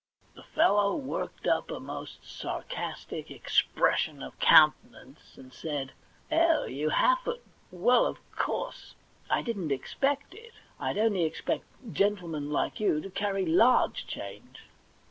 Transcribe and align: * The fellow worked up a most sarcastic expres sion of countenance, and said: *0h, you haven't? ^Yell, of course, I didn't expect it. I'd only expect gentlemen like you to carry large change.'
* 0.19 0.33
The 0.33 0.41
fellow 0.41 0.95
worked 0.95 1.45
up 1.45 1.69
a 1.69 1.79
most 1.79 2.25
sarcastic 2.25 3.29
expres 3.29 3.99
sion 3.99 4.23
of 4.23 4.39
countenance, 4.39 5.37
and 5.37 5.53
said: 5.53 5.91
*0h, 6.31 6.73
you 6.73 6.89
haven't? 6.89 7.43
^Yell, 7.71 8.09
of 8.09 8.17
course, 8.35 8.95
I 9.29 9.43
didn't 9.43 9.71
expect 9.71 10.33
it. 10.33 10.53
I'd 10.79 10.97
only 10.97 11.23
expect 11.23 11.65
gentlemen 11.93 12.49
like 12.49 12.79
you 12.79 12.99
to 12.99 13.11
carry 13.11 13.45
large 13.45 14.07
change.' 14.07 14.61